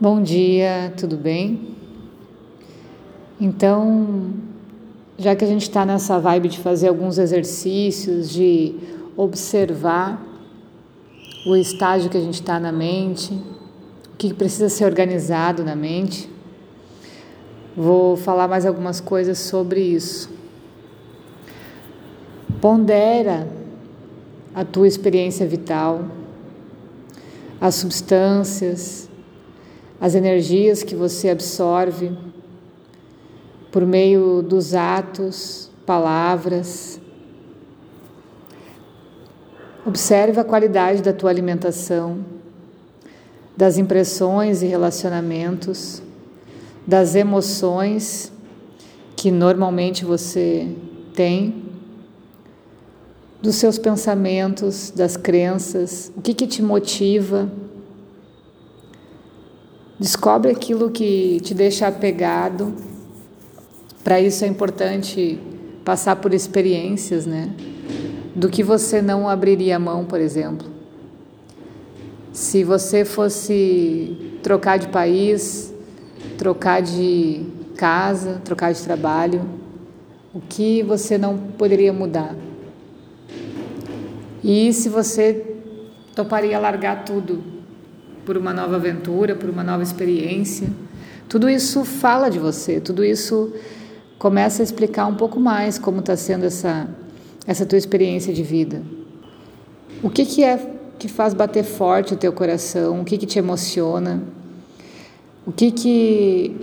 Bom 0.00 0.20
dia, 0.20 0.92
tudo 0.96 1.16
bem? 1.16 1.68
Então, 3.40 4.32
já 5.16 5.36
que 5.36 5.44
a 5.44 5.46
gente 5.46 5.62
está 5.62 5.86
nessa 5.86 6.18
vibe 6.18 6.48
de 6.48 6.58
fazer 6.58 6.88
alguns 6.88 7.16
exercícios, 7.16 8.28
de 8.28 8.74
observar 9.16 10.20
o 11.46 11.54
estágio 11.54 12.10
que 12.10 12.16
a 12.16 12.20
gente 12.20 12.34
está 12.34 12.58
na 12.58 12.72
mente, 12.72 13.34
o 14.12 14.16
que 14.18 14.34
precisa 14.34 14.68
ser 14.68 14.84
organizado 14.84 15.62
na 15.62 15.76
mente, 15.76 16.28
vou 17.76 18.16
falar 18.16 18.48
mais 18.48 18.66
algumas 18.66 19.00
coisas 19.00 19.38
sobre 19.38 19.80
isso. 19.80 20.28
Pondera 22.60 23.48
a 24.52 24.64
tua 24.64 24.88
experiência 24.88 25.46
vital, 25.46 26.04
as 27.60 27.76
substâncias, 27.76 29.08
as 30.04 30.14
energias 30.14 30.82
que 30.82 30.94
você 30.94 31.30
absorve 31.30 32.12
por 33.72 33.86
meio 33.86 34.42
dos 34.42 34.74
atos, 34.74 35.70
palavras. 35.86 37.00
Observe 39.86 40.38
a 40.38 40.44
qualidade 40.44 41.00
da 41.00 41.14
tua 41.14 41.30
alimentação, 41.30 42.18
das 43.56 43.78
impressões 43.78 44.60
e 44.60 44.66
relacionamentos, 44.66 46.02
das 46.86 47.14
emoções 47.14 48.30
que 49.16 49.30
normalmente 49.30 50.04
você 50.04 50.68
tem, 51.14 51.64
dos 53.40 53.54
seus 53.54 53.78
pensamentos, 53.78 54.90
das 54.90 55.16
crenças, 55.16 56.12
o 56.14 56.20
que, 56.20 56.34
que 56.34 56.46
te 56.46 56.62
motiva 56.62 57.48
Descobre 59.98 60.50
aquilo 60.50 60.90
que 60.90 61.38
te 61.40 61.54
deixa 61.54 61.86
apegado. 61.86 62.74
Para 64.02 64.20
isso 64.20 64.44
é 64.44 64.48
importante 64.48 65.38
passar 65.84 66.16
por 66.16 66.34
experiências, 66.34 67.26
né? 67.26 67.54
Do 68.34 68.48
que 68.48 68.62
você 68.62 69.00
não 69.00 69.28
abriria 69.28 69.78
mão, 69.78 70.04
por 70.04 70.20
exemplo. 70.20 70.66
Se 72.32 72.64
você 72.64 73.04
fosse 73.04 74.38
trocar 74.42 74.78
de 74.78 74.88
país, 74.88 75.72
trocar 76.36 76.82
de 76.82 77.46
casa, 77.76 78.40
trocar 78.44 78.72
de 78.72 78.82
trabalho, 78.82 79.48
o 80.34 80.40
que 80.40 80.82
você 80.82 81.16
não 81.16 81.38
poderia 81.38 81.92
mudar? 81.92 82.34
E 84.42 84.72
se 84.72 84.88
você 84.88 85.54
toparia 86.16 86.58
largar 86.58 87.04
tudo 87.04 87.53
por 88.24 88.36
uma 88.36 88.52
nova 88.52 88.76
aventura, 88.76 89.34
por 89.34 89.50
uma 89.50 89.62
nova 89.62 89.82
experiência. 89.82 90.68
Tudo 91.28 91.48
isso 91.48 91.84
fala 91.84 92.28
de 92.28 92.38
você, 92.38 92.80
tudo 92.80 93.04
isso 93.04 93.52
começa 94.18 94.62
a 94.62 94.64
explicar 94.64 95.06
um 95.06 95.14
pouco 95.14 95.38
mais 95.38 95.78
como 95.78 96.00
está 96.00 96.16
sendo 96.16 96.44
essa, 96.44 96.88
essa 97.46 97.66
tua 97.66 97.78
experiência 97.78 98.32
de 98.32 98.42
vida. 98.42 98.82
O 100.02 100.10
que, 100.10 100.24
que 100.24 100.44
é 100.44 100.74
que 100.98 101.08
faz 101.08 101.34
bater 101.34 101.64
forte 101.64 102.14
o 102.14 102.16
teu 102.16 102.32
coração? 102.32 103.00
O 103.00 103.04
que, 103.04 103.18
que 103.18 103.26
te 103.26 103.38
emociona? 103.38 104.22
O 105.46 105.52
que, 105.52 105.70
que, 105.70 106.56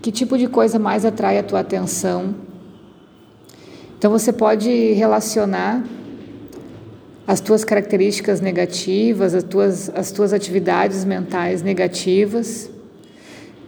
que 0.00 0.12
tipo 0.12 0.38
de 0.38 0.48
coisa 0.48 0.78
mais 0.78 1.04
atrai 1.04 1.38
a 1.38 1.42
tua 1.42 1.60
atenção? 1.60 2.34
Então 3.98 4.10
você 4.10 4.32
pode 4.32 4.70
relacionar 4.92 5.84
as 7.28 7.42
tuas 7.42 7.62
características 7.62 8.40
negativas, 8.40 9.34
as 9.34 9.44
tuas, 9.44 9.90
as 9.94 10.10
tuas 10.10 10.32
atividades 10.32 11.04
mentais 11.04 11.60
negativas, 11.60 12.70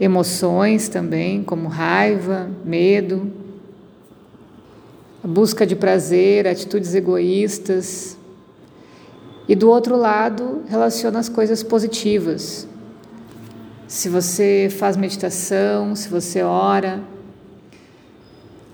emoções 0.01 0.89
também, 0.89 1.43
como 1.43 1.69
raiva, 1.69 2.49
medo, 2.65 3.31
a 5.23 5.29
busca 5.29 5.67
de 5.67 5.77
prazer, 5.77 6.49
atitudes 6.49 6.95
egoístas. 6.95 8.17
E 9.47 9.55
do 9.55 9.69
outro 9.69 9.95
lado, 9.95 10.63
relaciona 10.67 11.19
as 11.19 11.29
coisas 11.29 11.63
positivas. 11.63 12.67
Se 13.87 14.09
você 14.09 14.69
faz 14.71 14.97
meditação, 14.97 15.95
se 15.95 16.09
você 16.09 16.43
ora, 16.43 17.03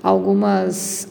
algumas 0.01 1.09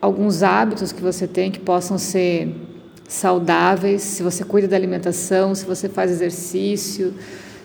alguns 0.00 0.42
hábitos 0.42 0.90
que 0.90 1.02
você 1.02 1.26
tem 1.26 1.50
que 1.50 1.58
possam 1.58 1.98
ser 1.98 2.73
saudáveis, 3.08 4.02
se 4.02 4.22
você 4.22 4.44
cuida 4.44 4.68
da 4.68 4.76
alimentação, 4.76 5.54
se 5.54 5.64
você 5.64 5.88
faz 5.88 6.10
exercício, 6.10 7.14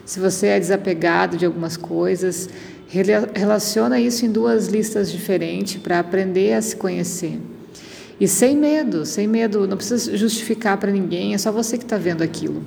se 0.05 0.19
você 0.19 0.47
é 0.47 0.59
desapegado 0.59 1.37
de 1.37 1.45
algumas 1.45 1.77
coisas, 1.77 2.49
relaciona 2.87 3.99
isso 3.99 4.25
em 4.25 4.31
duas 4.31 4.67
listas 4.67 5.11
diferentes 5.11 5.77
para 5.77 5.99
aprender 5.99 6.53
a 6.53 6.61
se 6.61 6.75
conhecer. 6.75 7.39
E 8.19 8.27
sem 8.27 8.57
medo, 8.57 9.05
sem 9.05 9.27
medo, 9.27 9.67
não 9.67 9.77
precisa 9.77 10.17
justificar 10.17 10.77
para 10.77 10.91
ninguém, 10.91 11.33
é 11.33 11.37
só 11.37 11.51
você 11.51 11.77
que 11.77 11.83
está 11.83 11.97
vendo 11.97 12.21
aquilo. 12.21 12.65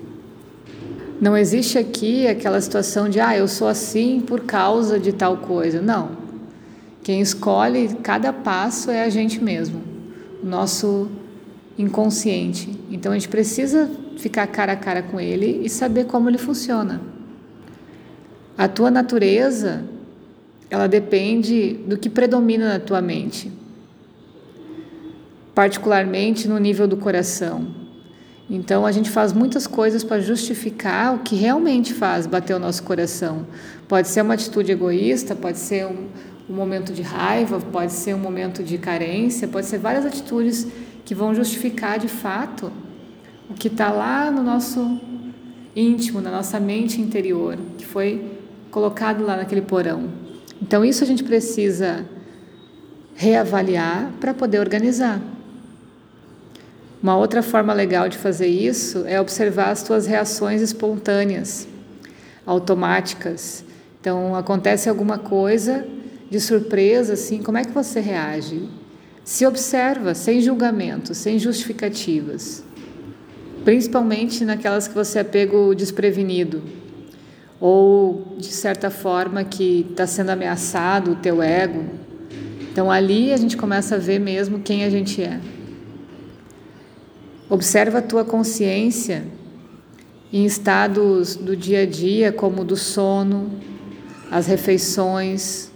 Não 1.20 1.36
existe 1.36 1.78
aqui 1.78 2.26
aquela 2.26 2.60
situação 2.60 3.08
de, 3.08 3.20
ah, 3.20 3.36
eu 3.36 3.46
sou 3.46 3.68
assim 3.68 4.20
por 4.20 4.40
causa 4.40 4.98
de 4.98 5.12
tal 5.12 5.36
coisa. 5.36 5.80
Não. 5.80 6.16
Quem 7.02 7.20
escolhe 7.20 7.96
cada 8.02 8.32
passo 8.32 8.90
é 8.90 9.04
a 9.04 9.08
gente 9.08 9.42
mesmo. 9.42 9.82
O 10.42 10.46
nosso 10.46 11.08
inconsciente. 11.78 12.70
Então 12.90 13.12
a 13.12 13.14
gente 13.14 13.28
precisa 13.28 13.90
ficar 14.18 14.46
cara 14.46 14.72
a 14.72 14.76
cara 14.76 15.02
com 15.02 15.20
ele 15.20 15.62
e 15.64 15.68
saber 15.68 16.04
como 16.06 16.28
ele 16.28 16.38
funciona. 16.38 17.00
A 18.56 18.68
tua 18.68 18.90
natureza, 18.90 19.84
ela 20.70 20.86
depende 20.86 21.74
do 21.86 21.96
que 21.96 22.10
predomina 22.10 22.74
na 22.74 22.78
tua 22.78 23.00
mente, 23.00 23.50
particularmente 25.54 26.46
no 26.46 26.58
nível 26.58 26.86
do 26.86 26.96
coração. 26.96 27.82
Então 28.50 28.84
a 28.84 28.92
gente 28.92 29.08
faz 29.08 29.32
muitas 29.32 29.66
coisas 29.66 30.04
para 30.04 30.20
justificar 30.20 31.14
o 31.14 31.20
que 31.20 31.34
realmente 31.34 31.94
faz 31.94 32.26
bater 32.26 32.54
o 32.54 32.58
nosso 32.58 32.82
coração. 32.82 33.46
Pode 33.88 34.08
ser 34.08 34.20
uma 34.20 34.34
atitude 34.34 34.70
egoísta, 34.70 35.34
pode 35.34 35.58
ser 35.58 35.86
um, 35.86 36.08
um 36.50 36.54
momento 36.54 36.92
de 36.92 37.00
raiva, 37.00 37.58
pode 37.58 37.92
ser 37.92 38.14
um 38.14 38.18
momento 38.18 38.62
de 38.62 38.76
carência, 38.76 39.48
pode 39.48 39.66
ser 39.66 39.78
várias 39.78 40.04
atitudes 40.04 40.66
que 41.04 41.14
vão 41.14 41.34
justificar 41.34 41.98
de 41.98 42.08
fato 42.08 42.72
o 43.50 43.54
que 43.54 43.68
está 43.68 43.90
lá 43.90 44.30
no 44.30 44.42
nosso 44.42 45.00
íntimo, 45.74 46.20
na 46.20 46.30
nossa 46.30 46.60
mente 46.60 47.00
interior, 47.00 47.58
que 47.76 47.84
foi 47.84 48.38
colocado 48.70 49.24
lá 49.24 49.36
naquele 49.36 49.62
porão. 49.62 50.08
Então, 50.60 50.84
isso 50.84 51.02
a 51.02 51.06
gente 51.06 51.24
precisa 51.24 52.06
reavaliar 53.14 54.10
para 54.20 54.32
poder 54.32 54.58
organizar. 54.60 55.20
Uma 57.02 57.16
outra 57.16 57.42
forma 57.42 57.72
legal 57.72 58.08
de 58.08 58.16
fazer 58.16 58.46
isso 58.46 59.04
é 59.06 59.20
observar 59.20 59.70
as 59.70 59.82
tuas 59.82 60.06
reações 60.06 60.62
espontâneas, 60.62 61.66
automáticas. 62.46 63.64
Então, 64.00 64.36
acontece 64.36 64.88
alguma 64.88 65.18
coisa 65.18 65.84
de 66.30 66.40
surpresa, 66.40 67.14
assim, 67.14 67.42
como 67.42 67.58
é 67.58 67.64
que 67.64 67.72
você 67.72 68.00
reage? 68.00 68.68
Se 69.24 69.46
observa 69.46 70.14
sem 70.14 70.40
julgamento, 70.40 71.14
sem 71.14 71.38
justificativas, 71.38 72.64
principalmente 73.64 74.44
naquelas 74.44 74.88
que 74.88 74.94
você 74.94 75.20
é 75.20 75.24
pego 75.24 75.74
desprevenido 75.74 76.62
ou 77.60 78.34
de 78.36 78.48
certa 78.48 78.90
forma 78.90 79.44
que 79.44 79.86
está 79.88 80.04
sendo 80.04 80.30
ameaçado 80.30 81.12
o 81.12 81.16
teu 81.16 81.40
ego. 81.40 81.84
Então 82.60 82.90
ali 82.90 83.32
a 83.32 83.36
gente 83.36 83.56
começa 83.56 83.94
a 83.94 83.98
ver 83.98 84.18
mesmo 84.18 84.58
quem 84.58 84.82
a 84.82 84.90
gente 84.90 85.22
é. 85.22 85.38
Observa 87.48 87.98
a 87.98 88.02
tua 88.02 88.24
consciência 88.24 89.24
em 90.32 90.44
estados 90.44 91.36
do 91.36 91.54
dia 91.54 91.82
a 91.82 91.86
dia, 91.86 92.32
como 92.32 92.64
do 92.64 92.76
sono, 92.76 93.52
as 94.30 94.46
refeições, 94.46 95.71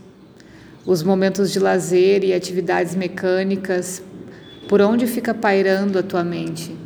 os 0.87 1.03
momentos 1.03 1.51
de 1.51 1.59
lazer 1.59 2.23
e 2.23 2.33
atividades 2.33 2.95
mecânicas, 2.95 4.01
por 4.69 4.81
onde 4.81 5.07
fica 5.07 5.35
pairando 5.35 5.99
a 5.99 6.03
tua 6.03 6.23
mente? 6.23 6.77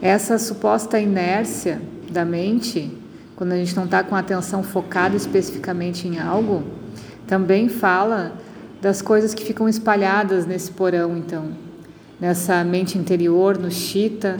Essa 0.00 0.38
suposta 0.38 0.98
inércia 0.98 1.80
da 2.10 2.24
mente, 2.24 2.90
quando 3.36 3.52
a 3.52 3.56
gente 3.56 3.76
não 3.76 3.84
está 3.84 4.02
com 4.02 4.16
a 4.16 4.20
atenção 4.20 4.62
focada 4.62 5.16
especificamente 5.16 6.08
em 6.08 6.18
algo, 6.18 6.64
também 7.26 7.68
fala 7.68 8.32
das 8.80 9.02
coisas 9.02 9.34
que 9.34 9.44
ficam 9.44 9.68
espalhadas 9.68 10.46
nesse 10.46 10.70
porão, 10.70 11.16
então, 11.16 11.52
nessa 12.18 12.64
mente 12.64 12.96
interior, 12.96 13.58
no 13.58 13.70
chita. 13.70 14.38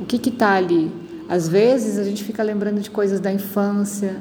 O 0.00 0.04
que 0.04 0.28
está 0.28 0.52
ali? 0.52 0.92
Às 1.28 1.48
vezes 1.48 1.98
a 1.98 2.04
gente 2.04 2.22
fica 2.22 2.42
lembrando 2.42 2.80
de 2.80 2.90
coisas 2.90 3.18
da 3.18 3.32
infância, 3.32 4.16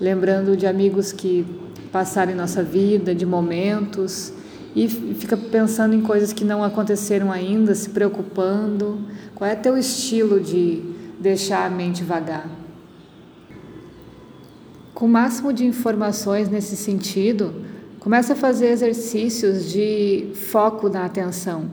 lembrando 0.00 0.56
de 0.56 0.66
amigos 0.66 1.12
que 1.12 1.44
passar 1.90 2.28
em 2.28 2.34
nossa 2.34 2.62
vida, 2.62 3.14
de 3.14 3.24
momentos, 3.26 4.32
e 4.74 4.88
fica 4.88 5.36
pensando 5.36 5.94
em 5.94 6.00
coisas 6.00 6.32
que 6.32 6.44
não 6.44 6.62
aconteceram 6.62 7.32
ainda, 7.32 7.74
se 7.74 7.90
preocupando. 7.90 9.00
Qual 9.34 9.48
é 9.48 9.54
teu 9.56 9.76
estilo 9.76 10.40
de 10.40 10.82
deixar 11.18 11.66
a 11.66 11.70
mente 11.70 12.04
vagar? 12.04 12.48
Com 14.94 15.06
o 15.06 15.08
máximo 15.08 15.52
de 15.52 15.64
informações 15.64 16.48
nesse 16.48 16.76
sentido, 16.76 17.54
comece 17.98 18.32
a 18.32 18.36
fazer 18.36 18.68
exercícios 18.68 19.70
de 19.70 20.30
foco 20.34 20.88
na 20.88 21.04
atenção. 21.04 21.70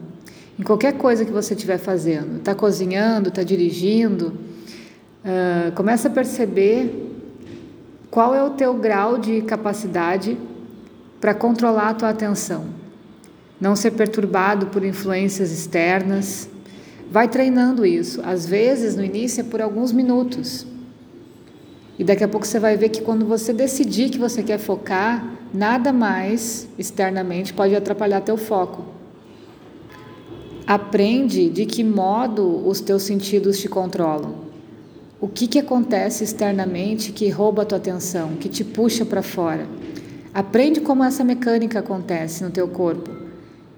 Em 0.57 0.63
qualquer 0.63 0.93
coisa 0.93 1.25
que 1.25 1.31
você 1.31 1.53
estiver 1.53 1.77
fazendo, 1.77 2.37
está 2.37 2.55
cozinhando, 2.55 3.29
está 3.29 3.43
dirigindo, 3.43 4.27
uh, 5.25 5.71
comece 5.75 6.07
a 6.07 6.09
perceber 6.09 7.04
qual 8.09 8.33
é 8.33 8.43
o 8.43 8.51
teu 8.51 8.73
grau 8.73 9.17
de 9.17 9.41
capacidade 9.41 10.37
para 11.19 11.33
controlar 11.33 11.89
a 11.89 11.93
tua 11.93 12.09
atenção. 12.09 12.65
Não 13.59 13.75
ser 13.75 13.91
perturbado 13.91 14.67
por 14.67 14.83
influências 14.83 15.51
externas. 15.51 16.49
Vai 17.09 17.27
treinando 17.27 17.85
isso. 17.85 18.21
Às 18.23 18.45
vezes, 18.45 18.95
no 18.95 19.03
início, 19.03 19.41
é 19.41 19.43
por 19.43 19.61
alguns 19.61 19.91
minutos. 19.91 20.67
E 21.97 22.03
daqui 22.03 22.23
a 22.23 22.27
pouco 22.27 22.45
você 22.45 22.59
vai 22.59 22.75
ver 22.75 22.89
que 22.89 23.01
quando 23.01 23.25
você 23.25 23.53
decidir 23.53 24.09
que 24.09 24.17
você 24.17 24.43
quer 24.43 24.59
focar, 24.59 25.25
nada 25.53 25.93
mais 25.93 26.67
externamente 26.77 27.53
pode 27.53 27.75
atrapalhar 27.75 28.21
teu 28.21 28.37
foco. 28.37 28.85
Aprende 30.67 31.49
de 31.49 31.65
que 31.65 31.83
modo 31.83 32.67
os 32.67 32.81
teus 32.81 33.03
sentidos 33.03 33.59
te 33.59 33.69
controlam. 33.69 34.44
O 35.25 35.27
que, 35.27 35.47
que 35.47 35.57
acontece 35.57 36.23
externamente 36.23 37.11
que 37.11 37.27
rouba 37.29 37.63
a 37.63 37.65
tua 37.65 37.79
atenção, 37.79 38.35
que 38.35 38.47
te 38.47 38.63
puxa 38.63 39.03
para 39.03 39.23
fora. 39.23 39.65
Aprende 40.31 40.81
como 40.81 41.03
essa 41.03 41.23
mecânica 41.23 41.79
acontece 41.79 42.43
no 42.43 42.51
teu 42.51 42.67
corpo. 42.67 43.09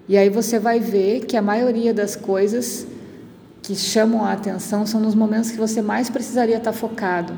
E 0.10 0.18
aí 0.18 0.30
você 0.30 0.60
vai 0.60 0.82
ver 0.82 1.22
que 1.22 1.38
a 1.38 1.42
maioria 1.42 1.94
das 1.94 2.18
coisas 2.18 2.86
que 3.62 3.78
chamam 3.78 4.26
a 4.26 4.34
atenção 4.34 4.86
são 4.86 5.00
nos 5.00 5.16
momentos 5.16 5.50
que 5.50 5.58
você 5.58 5.82
mais 5.82 6.10
precisaria 6.10 6.58
estar 6.58 6.74
focado 6.74 7.32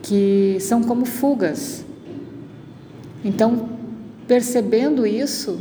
que 0.00 0.56
são 0.60 0.82
como 0.82 1.04
fugas. 1.04 1.84
Então, 3.22 3.68
percebendo 4.26 5.06
isso, 5.06 5.60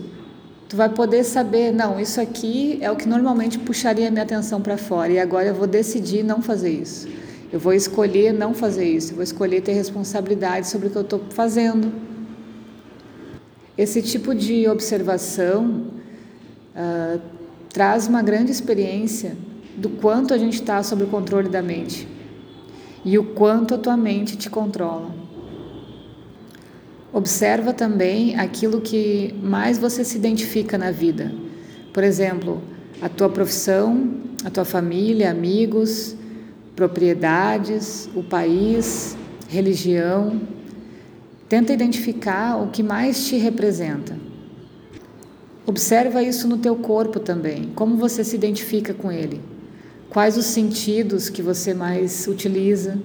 tu 0.70 0.78
vai 0.78 0.88
poder 0.88 1.26
saber, 1.26 1.74
não, 1.74 2.00
isso 2.00 2.22
aqui 2.22 2.78
é 2.80 2.90
o 2.90 2.96
que 2.96 3.06
normalmente 3.06 3.60
puxaria 3.60 4.10
minha 4.10 4.24
atenção 4.24 4.62
para 4.62 4.78
fora 4.78 5.12
e 5.12 5.20
agora 5.20 5.48
eu 5.48 5.54
vou 5.54 5.68
decidir 5.68 6.24
não 6.24 6.42
fazer 6.42 6.70
isso. 6.70 7.23
Eu 7.54 7.60
vou 7.60 7.72
escolher 7.72 8.34
não 8.34 8.52
fazer 8.52 8.84
isso, 8.84 9.12
eu 9.12 9.18
vou 9.18 9.24
escolher 9.24 9.62
ter 9.62 9.74
responsabilidade 9.74 10.68
sobre 10.68 10.88
o 10.88 10.90
que 10.90 10.96
eu 10.96 11.04
estou 11.04 11.22
fazendo. 11.30 11.94
Esse 13.78 14.02
tipo 14.02 14.34
de 14.34 14.68
observação 14.68 15.86
uh, 16.76 17.22
traz 17.70 18.08
uma 18.08 18.24
grande 18.24 18.52
experiência 18.52 19.38
do 19.78 19.88
quanto 19.88 20.34
a 20.34 20.38
gente 20.40 20.56
está 20.56 20.82
sob 20.82 21.04
o 21.04 21.08
controle 21.08 21.48
da 21.48 21.62
mente 21.62 22.08
e 23.06 23.20
o 23.20 23.24
quanto 23.24 23.76
a 23.76 23.78
tua 23.78 23.96
mente 23.96 24.36
te 24.36 24.50
controla. 24.50 25.14
Observa 27.14 27.72
também 27.72 28.36
aquilo 28.36 28.82
que 28.82 29.32
mais 29.44 29.78
você 29.78 30.04
se 30.04 30.18
identifica 30.18 30.76
na 30.76 30.90
vida. 30.90 31.32
Por 31.94 32.04
exemplo, 32.04 32.64
a 33.00 33.08
tua 33.08 33.30
profissão, 33.30 34.12
a 34.44 34.50
tua 34.50 34.66
família, 34.66 35.30
amigos, 35.30 36.18
propriedades, 36.76 38.10
o 38.16 38.24
país, 38.24 39.16
religião. 39.48 40.42
Tenta 41.48 41.74
identificar 41.74 42.58
o 42.58 42.68
que 42.68 42.82
mais 42.82 43.28
te 43.28 43.36
representa. 43.38 44.18
Observa 45.66 46.22
isso 46.22 46.48
no 46.48 46.58
teu 46.58 46.76
corpo 46.76 47.20
também, 47.20 47.72
como 47.76 47.96
você 47.96 48.24
se 48.24 48.36
identifica 48.36 48.94
com 48.94 49.12
ele. 49.12 49.40
Quais 50.10 50.38
os 50.38 50.46
sentidos 50.46 51.30
que 51.30 51.42
você 51.42 51.74
mais 51.74 52.28
utiliza? 52.28 53.00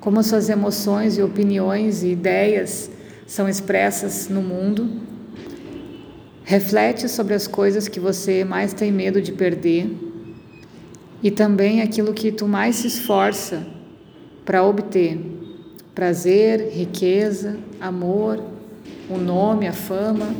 Como 0.00 0.18
as 0.18 0.26
suas 0.26 0.48
emoções 0.48 1.16
e 1.16 1.22
opiniões 1.22 2.02
e 2.02 2.08
ideias 2.08 2.90
são 3.26 3.48
expressas 3.48 4.28
no 4.28 4.42
mundo? 4.42 4.90
Reflete 6.42 7.08
sobre 7.08 7.34
as 7.34 7.46
coisas 7.46 7.86
que 7.86 8.00
você 8.00 8.44
mais 8.44 8.72
tem 8.74 8.90
medo 8.90 9.22
de 9.22 9.30
perder 9.30 10.09
e 11.22 11.30
também 11.30 11.82
aquilo 11.82 12.14
que 12.14 12.32
tu 12.32 12.46
mais 12.46 12.76
se 12.76 12.86
esforça 12.86 13.66
para 14.44 14.64
obter: 14.64 15.18
prazer, 15.94 16.70
riqueza, 16.72 17.58
amor, 17.80 18.42
o 19.08 19.18
nome, 19.18 19.66
a 19.66 19.72
fama. 19.72 20.34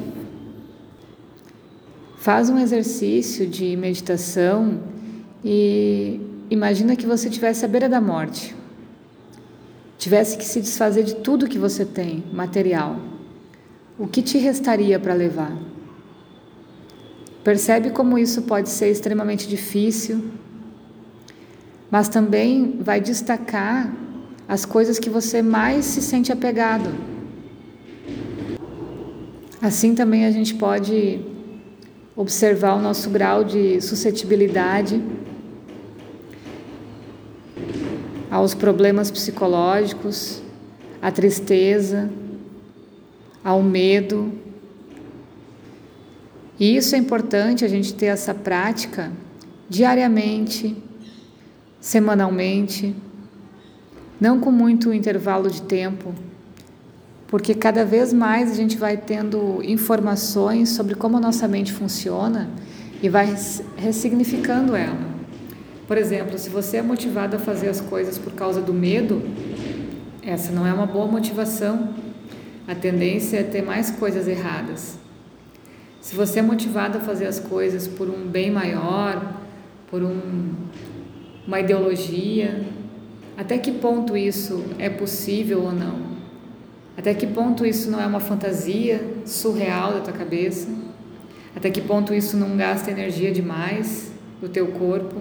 Faz 2.18 2.50
um 2.50 2.58
exercício 2.58 3.46
de 3.46 3.76
meditação 3.76 4.80
e 5.44 6.20
imagina 6.50 6.94
que 6.94 7.06
você 7.06 7.28
estivesse 7.28 7.64
à 7.64 7.68
beira 7.68 7.88
da 7.88 8.00
morte, 8.00 8.54
tivesse 9.96 10.36
que 10.36 10.44
se 10.44 10.60
desfazer 10.60 11.02
de 11.02 11.14
tudo 11.16 11.48
que 11.48 11.58
você 11.58 11.84
tem, 11.84 12.22
material. 12.32 12.96
O 13.98 14.06
que 14.06 14.22
te 14.22 14.38
restaria 14.38 14.98
para 14.98 15.14
levar? 15.14 15.56
Percebe 17.42 17.90
como 17.90 18.18
isso 18.18 18.42
pode 18.42 18.68
ser 18.68 18.90
extremamente 18.90 19.48
difícil, 19.48 20.30
mas 21.90 22.08
também 22.08 22.78
vai 22.80 23.00
destacar 23.00 23.92
as 24.48 24.64
coisas 24.64 24.98
que 24.98 25.10
você 25.10 25.42
mais 25.42 25.84
se 25.84 26.00
sente 26.00 26.32
apegado. 26.32 26.90
Assim 29.60 29.94
também 29.94 30.24
a 30.24 30.30
gente 30.30 30.54
pode 30.54 31.20
observar 32.16 32.74
o 32.74 32.80
nosso 32.80 33.10
grau 33.10 33.44
de 33.44 33.80
suscetibilidade 33.80 35.02
aos 38.30 38.54
problemas 38.54 39.10
psicológicos, 39.10 40.40
à 41.02 41.10
tristeza, 41.10 42.10
ao 43.42 43.62
medo. 43.62 44.32
E 46.58 46.76
isso 46.76 46.94
é 46.94 46.98
importante 46.98 47.64
a 47.64 47.68
gente 47.68 47.92
ter 47.94 48.06
essa 48.06 48.32
prática 48.32 49.10
diariamente, 49.68 50.76
semanalmente, 51.80 52.94
não 54.20 54.38
com 54.38 54.50
muito 54.50 54.92
intervalo 54.92 55.50
de 55.50 55.62
tempo, 55.62 56.14
porque 57.26 57.54
cada 57.54 57.84
vez 57.84 58.12
mais 58.12 58.50
a 58.50 58.54
gente 58.54 58.76
vai 58.76 58.96
tendo 58.96 59.62
informações 59.62 60.70
sobre 60.70 60.94
como 60.94 61.16
a 61.16 61.20
nossa 61.20 61.48
mente 61.48 61.72
funciona 61.72 62.50
e 63.02 63.08
vai 63.08 63.34
ressignificando 63.76 64.76
ela. 64.76 65.10
Por 65.86 65.96
exemplo, 65.96 66.38
se 66.38 66.50
você 66.50 66.76
é 66.76 66.82
motivado 66.82 67.36
a 67.36 67.38
fazer 67.38 67.68
as 67.68 67.80
coisas 67.80 68.18
por 68.18 68.32
causa 68.32 68.60
do 68.60 68.74
medo, 68.74 69.22
essa 70.22 70.52
não 70.52 70.66
é 70.66 70.72
uma 70.72 70.86
boa 70.86 71.06
motivação. 71.06 71.94
A 72.68 72.74
tendência 72.74 73.38
é 73.38 73.42
ter 73.42 73.62
mais 73.62 73.90
coisas 73.90 74.28
erradas. 74.28 74.98
Se 76.00 76.14
você 76.14 76.38
é 76.38 76.42
motivado 76.42 76.98
a 76.98 77.00
fazer 77.00 77.26
as 77.26 77.40
coisas 77.40 77.88
por 77.88 78.08
um 78.08 78.26
bem 78.26 78.50
maior, 78.50 79.34
por 79.90 80.02
um, 80.02 80.52
uma 81.46 81.60
ideologia, 81.60 82.64
até 83.36 83.56
que 83.58 83.72
ponto 83.72 84.16
isso 84.16 84.64
é 84.78 84.90
possível 84.90 85.62
ou 85.62 85.72
não? 85.72 86.10
Até 86.96 87.14
que 87.14 87.26
ponto 87.26 87.64
isso 87.64 87.90
não 87.90 88.00
é 88.00 88.06
uma 88.06 88.20
fantasia 88.20 89.02
surreal 89.24 89.94
da 89.94 90.00
tua 90.00 90.12
cabeça? 90.12 90.68
Até 91.56 91.70
que 91.70 91.80
ponto 91.80 92.12
isso 92.12 92.36
não 92.36 92.56
gasta 92.56 92.90
energia 92.90 93.32
demais 93.32 94.12
do 94.40 94.48
teu 94.48 94.66
corpo? 94.68 95.16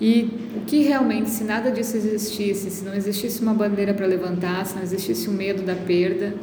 E 0.00 0.30
o 0.56 0.60
que 0.60 0.82
realmente, 0.82 1.28
se 1.28 1.44
nada 1.44 1.70
disso 1.70 1.96
existisse, 1.96 2.70
se 2.70 2.84
não 2.84 2.94
existisse 2.94 3.42
uma 3.42 3.52
bandeira 3.52 3.92
para 3.92 4.06
levantar, 4.06 4.64
se 4.64 4.76
não 4.76 4.82
existisse 4.82 5.28
o 5.28 5.32
medo 5.32 5.62
da 5.62 5.74
perda, 5.74 6.34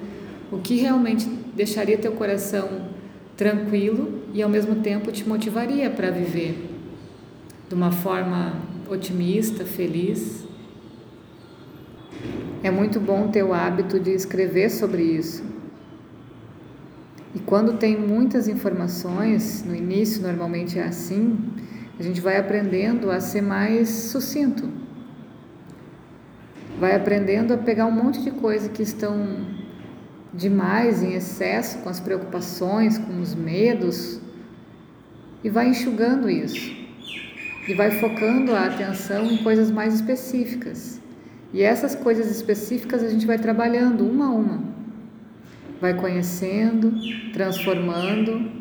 o 0.51 0.60
que 0.60 0.75
realmente 0.75 1.25
deixaria 1.56 1.98
teu 1.98 2.12
coração 2.12 2.89
tranquilo 3.36 4.22
e 4.34 4.44
ao 4.44 4.50
mesmo 4.50 4.75
tempo 4.75 5.12
te 5.12 5.27
motivaria 5.27 5.89
para 5.89 6.12
viver 6.12 6.76
de 7.67 7.75
uma 7.75 7.91
forma 7.91 8.62
otimista, 8.89 9.65
feliz? 9.65 10.47
É 12.63 12.71
muito 12.71 13.00
bom 13.00 13.27
ter 13.27 13.43
o 13.43 13.53
hábito 13.53 14.00
de 14.00 14.12
escrever 14.12 14.69
sobre 14.69 15.03
isso. 15.03 15.43
E 17.36 17.39
quando 17.39 17.74
tem 17.74 17.97
muitas 17.97 18.47
informações, 18.47 19.63
no 19.63 19.75
início 19.75 20.21
normalmente 20.21 20.79
é 20.79 20.83
assim, 20.83 21.38
a 22.00 22.03
gente 22.03 22.21
vai 22.21 22.38
aprendendo 22.38 23.12
a 23.12 23.19
ser 23.19 23.41
mais 23.41 23.89
sucinto. 23.89 24.69
Vai 26.79 26.95
aprendendo 26.95 27.53
a 27.53 27.57
pegar 27.57 27.86
um 27.86 27.91
monte 27.91 28.24
de 28.24 28.31
coisa 28.31 28.69
que 28.69 28.81
estão 28.81 29.45
demais, 30.33 31.03
em 31.03 31.13
excesso, 31.13 31.79
com 31.79 31.89
as 31.89 32.00
preocupações, 32.00 32.97
com 32.97 33.19
os 33.19 33.36
medos, 33.36 34.21
e 35.43 35.50
vai 35.50 35.67
enxugando 35.67 36.29
isso. 36.29 36.87
E 37.67 37.74
vai 37.74 37.91
focando 38.00 38.55
a 38.55 38.65
atenção 38.65 39.25
em 39.25 39.38
coisas 39.43 39.69
mais 39.69 39.93
específicas. 39.95 41.01
E 41.53 41.62
essas 41.62 41.95
coisas 41.95 42.29
específicas 42.29 43.03
a 43.03 43.09
gente 43.09 43.25
vai 43.25 43.38
trabalhando 43.38 44.07
uma 44.07 44.27
a 44.27 44.29
uma. 44.29 44.63
Vai 45.81 45.93
conhecendo, 45.93 46.93
transformando 47.33 48.51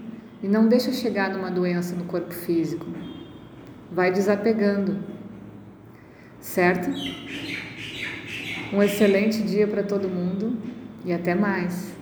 e 0.42 0.48
não 0.48 0.68
deixa 0.68 0.92
chegar 0.92 1.30
numa 1.30 1.50
doença 1.50 1.94
no 1.94 2.04
corpo 2.04 2.34
físico 2.34 2.86
vai 3.90 4.12
desapegando, 4.12 4.98
certo? 6.40 6.90
Um 8.72 8.82
excelente 8.82 9.42
dia 9.42 9.66
para 9.66 9.82
todo 9.82 10.08
mundo 10.08 10.58
e 11.04 11.12
até 11.12 11.34
mais. 11.34 11.95